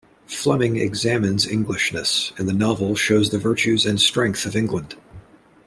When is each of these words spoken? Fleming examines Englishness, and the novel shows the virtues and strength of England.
Fleming 0.25 0.77
examines 0.77 1.45
Englishness, 1.45 2.31
and 2.39 2.49
the 2.49 2.53
novel 2.53 2.95
shows 2.95 3.29
the 3.29 3.37
virtues 3.37 3.85
and 3.85 4.01
strength 4.01 4.47
of 4.47 4.55
England. 4.55 4.95